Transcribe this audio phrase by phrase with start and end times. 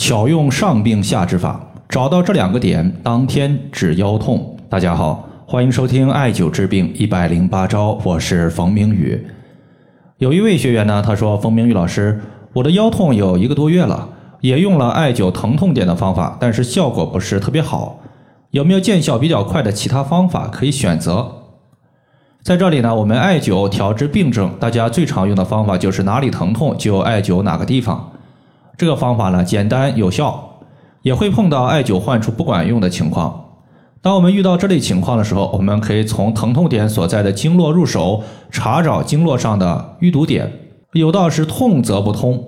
[0.00, 4.56] 巧用上病下治法，找到这两个点，当天治腰痛。
[4.66, 9.22] 大家好，欢迎收听艾灸治病一百零八招，我是冯明宇。
[10.16, 12.18] 有一位学员呢，他说：“冯明宇老师，
[12.54, 14.08] 我的腰痛有一个多月了，
[14.40, 18.00] 也用了艾灸疼痛点的方法，但是效果不是特别好。
[18.52, 21.30] 有没有见效比较快的其他方法可以选择？”
[22.42, 28.12] 在这里呢，我们艾灸调治病症，大家最常用的方法就是哪里疼痛就艾灸哪个地方。
[28.80, 30.62] 这个方法呢，简单有效，
[31.02, 33.44] 也会碰到艾灸患处不管用的情况。
[34.00, 40.50] 当我们遇到这类情况的时候，我们可以从疼痛点所在的经络入手，查找经络上的淤堵点。
[40.94, 42.42] 有道是痛则不通，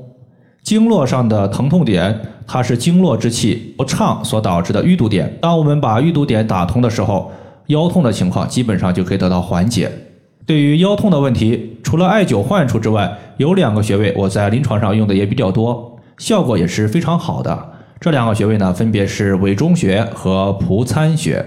[0.63, 5.37] 经络上的疼痛点，它是经络之气不畅所导致的淤堵点。
[5.43, 7.31] 当我们把淤堵点打通的时候，
[7.67, 9.93] 腰痛的情况基本上就可以得到缓解。
[10.47, 15.92] 对于腰痛的问题，除了艾灸患处之外，有两个穴位我在临床上用的也比较多。
[16.19, 17.73] 效果也是非常好的。
[18.01, 21.45] 这两个穴位呢，分别是委中穴和仆参穴。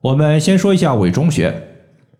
[0.00, 1.54] 我们先说一下委中穴，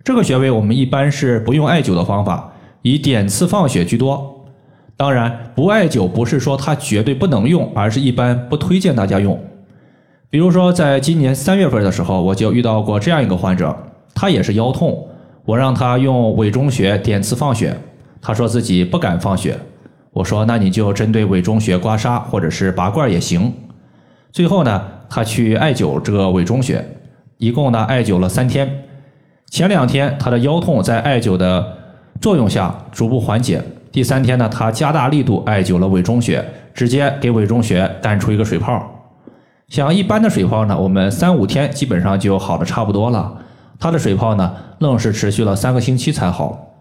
[0.05, 4.47] 这个穴位我们一般是不用艾灸的方法，以点刺放血居多。
[4.97, 9.43] 当然，不艾灸不是说它绝对不能用，而是一般不推荐大家用。
[10.29, 13.77] 比如说，在今年三月份的时候，我就遇到过这样一个患者，
[14.15, 15.09] 他也是腰痛，
[15.45, 17.77] 我让他用委中穴点刺放血，
[18.21, 19.59] 他说自己不敢放血。
[20.13, 23.53] 我说：“那你就针对委中穴刮痧，或者是拔罐也行。”
[24.31, 26.87] 最后呢，他去艾灸这个委中穴，
[27.39, 28.85] 一共呢艾灸了三天。
[29.51, 31.79] 前两天他的腰痛在艾灸的
[32.21, 38.83] 作用下逐步缓解，第三天呢，他加大力度艾灸了委中穴，直接给委中穴干出一个水泡。
[39.69, 43.39] 像一般的水泡呢，我们三五天基本上就好的差不多了。
[43.79, 46.72] 他的水泡呢，愣是持续了三个星期才好。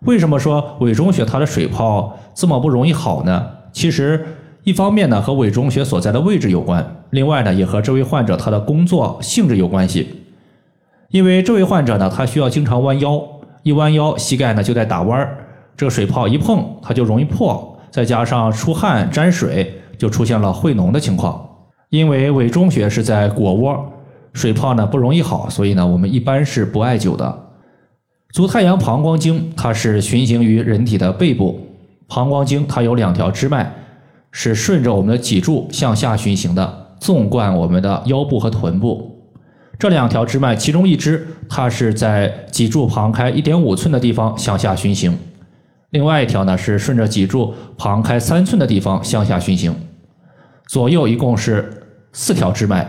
[0.00, 3.46] 为什么说委中穴它的水泡这么不容易好呢？
[3.72, 4.24] 其实
[4.62, 10.22] 一方面呢和委中穴所在的位置有关，另外呢也和这位患者他的工作性质有关系。
[11.10, 13.22] 因为这位患者呢他需要经常弯腰，
[13.62, 15.38] 一弯腰膝盖呢就在打弯儿，
[15.76, 21.48] 这个水泡一碰它就容易破，再加上出汗沾水，就出现了会脓的情况。
[21.90, 23.92] 因为委中穴是在腘窝，
[24.32, 27.45] 水泡呢不容易好，所以呢我们一般是不艾灸的。
[28.36, 31.58] 足太阳膀胱经，它是循行于人体的背部。
[32.06, 33.72] 膀胱经它有两条支脉，
[34.30, 39.26] 是顺着我们的脊柱向下循行的，纵贯我们的腰部和臀部。
[39.78, 45.18] 这两条支脉，其中一支它是在脊柱旁开一点五寸的地方向下循行，
[45.88, 49.74] 另外一条呢是顺着脊柱旁开三寸的地方向下循行。
[50.68, 51.72] 左右一共是
[52.12, 52.86] 四条支脉。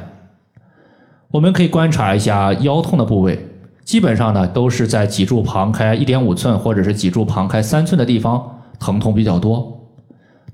[1.32, 3.48] 我们可以观察一下腰痛的部位。
[3.88, 9.80] 基本上呢，都是在脊柱旁开一点五寸或者是脊柱旁开三寸的地方疼痛比较多，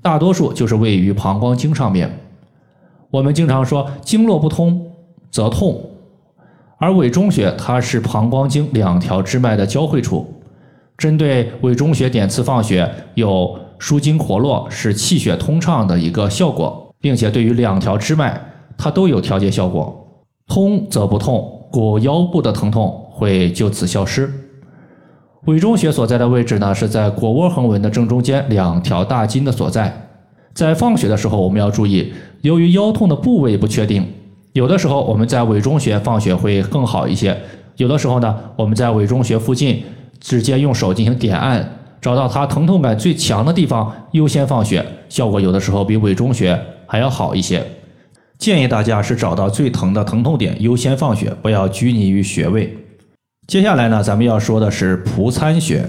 [0.00, 2.08] 大多数就是位于膀胱经上面。
[3.10, 4.80] 我们经常说经络不通
[5.32, 5.84] 则痛，
[6.78, 10.24] 而委中穴它是膀胱经两条支脉的交汇处，
[10.96, 18.40] 针对委中穴点刺放血有舒筋活络、使气血通畅的一个效果，并且对于两条支脉
[18.78, 20.06] 它都有调节效果。
[20.46, 23.00] 通则不痛，故腰部的疼痛。
[23.14, 24.28] 会就此消失。
[25.44, 30.08] 委中穴所在的位置呢，是在腘窝横纹的正中间两条大筋的所在。
[30.52, 34.06] 在放血的时候，我们要注意，由于腰痛的部位不确定，
[34.52, 37.36] 有的时候我们在委中穴放血会更好一些。
[37.76, 39.82] 有的时候呢，我们在委中穴附近
[40.20, 47.62] 直接用手进行点按，找到它疼痛感最强的地方优先放血，效果有的时候比委中穴还要好一些。
[48.38, 52.76] 建议大家是找到最疼的疼痛点优先放血，不要拘泥于穴位。
[53.46, 55.84] 接下来呢，咱们要说的是仆参穴。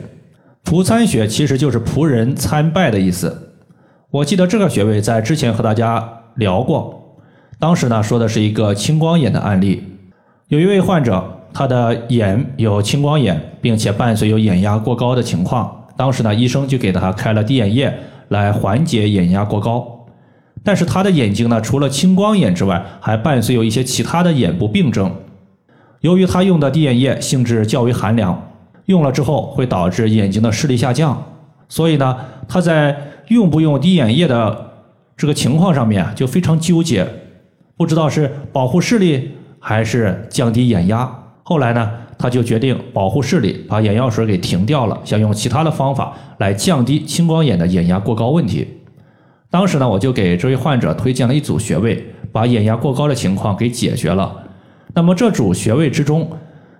[0.66, 3.53] 仆参穴其实就是仆人参拜的意思。
[4.11, 6.05] 我记得这个穴位在之前和大家
[6.35, 7.17] 聊过，
[7.57, 9.83] 当时呢说的是一个青光眼的案例。
[10.49, 11.23] 有一位患者，
[11.53, 15.88] 他的眼有青光眼，并且伴随有眼压过高的情况。
[15.95, 17.94] 当时呢，医生就给他开了滴眼液
[18.27, 20.05] 来缓解眼压过高。
[20.61, 25.09] 但是他的眼睛呢，除了青光眼之外，还伴随有一些其他的眼部病症。
[26.01, 28.51] 由于他用的滴眼液性质较为寒凉，
[28.86, 31.24] 用了之后会导致眼睛的视力下降，
[31.68, 32.95] 所以呢，他在
[33.30, 34.71] 用不用滴眼液的
[35.18, 37.07] 这个情况上面就非常纠结，
[37.75, 41.12] 不知道是保护视力还是降低眼压。
[41.42, 48.68] 后来呢，他就决定保护视力，把眼药水给停掉了，想用其他的方法来降低青光眼的眼压过高问题。
[49.50, 54.44] 当时呢，我就给这位患者推荐了一组穴位，把眼压过高的情况给解决了。
[54.95, 56.25] 那么这组穴位之中，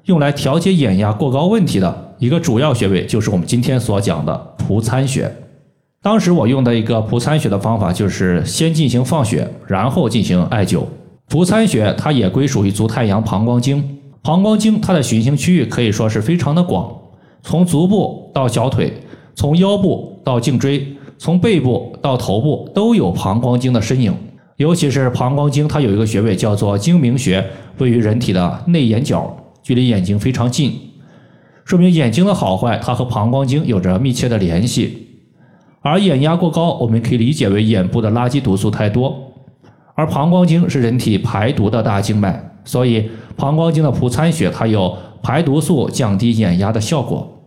[0.06, 5.30] 用来调节眼压过高问题的一个主要穴位，就是我们今天所讲的仆参穴。
[6.02, 10.84] 当时我用的一个蒲参穴的方法就是先进行放血，然后进行艾灸。
[11.28, 13.84] 蒲参穴它也归属于足太阳膀胱经，
[14.22, 16.90] 膀胱经它的循行区域可以说是非常的广，
[17.44, 18.94] 从足部到小腿，
[19.36, 24.14] 从腰部到颈椎，从背部到头部都有膀胱经的身影。
[24.58, 27.46] 尤其是膀胱经，它有一个穴位叫做睛明穴，
[27.78, 30.80] 位于人体的内眼角，距离眼睛非常近，
[31.66, 35.08] 说明眼睛的好坏它和膀胱经有着密切的联系。
[35.82, 39.34] 而眼压过高，我们可以理解为眼部的垃圾毒素太多。
[39.94, 47.44] 而膀胱经是人体排毒的大经脉，所以膀胱经的蒲参穴它有排毒素、降低眼压的效果。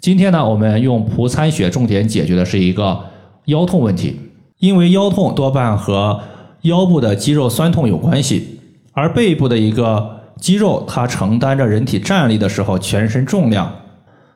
[0.00, 3.04] 今天呢，我们用蒲参穴重点解决的是一个
[3.46, 4.18] 腰痛问题，
[4.58, 6.20] 因为腰痛多半和
[6.62, 8.60] 腰部的肌肉酸痛有关系，
[8.92, 13.72] 而背部的一个肌肉它承担着人体站立的时候全身重量，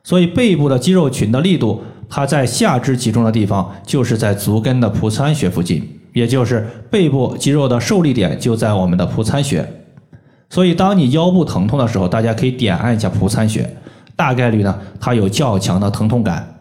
[0.05, 5.99] 所以背部的肌肉群的力度它在下肢集中的地方就是在足跟的蒲参穴附近。
[6.13, 9.67] 也就是背部肌肉的受力点就在我们的蒲参穴，
[10.51, 13.75] 所以当你腰部疼痛的时候，大家可以点按一下蒲参穴，
[14.15, 16.61] 大概率呢它有较强的疼痛感。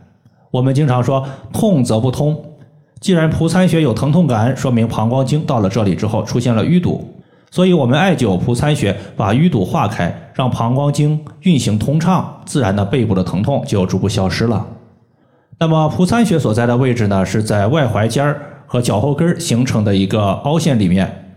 [0.52, 2.42] 我们经常说痛则不通，
[3.02, 7.06] 既然蒲参穴有疼痛感，说明膀胱经到了这里之后出现了淤堵，
[7.50, 14.66] 所以我们艾灸蒲参穴，把淤堵化开，让膀胱经运行通畅，自然的背部的疼痛就逐步消失了。
[15.60, 18.48] 那么蒲参穴所在的位置呢，是在外踝尖儿。
[18.72, 21.34] 和脚后跟形成的一个凹陷里面，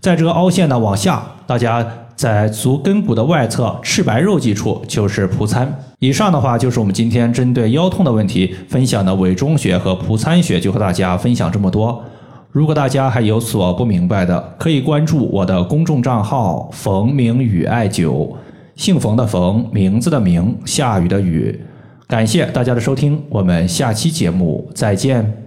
[0.00, 5.72] 在这个凹陷呢往下，大家在足跟骨的外侧赤白肉际处就是蒲参。
[5.98, 12.02] 以上的话就是我们今天针对腰痛的问题分享的委中穴和蒲参穴，就和大家分享这么多。
[12.50, 18.34] 如果大家还有所不明白的，可以关注我的公众账号“冯明宇艾灸”，
[18.76, 21.60] 姓冯的冯，名字的名，下雨的雨。
[22.08, 25.45] 感谢大家的收听，我们下期节目再见。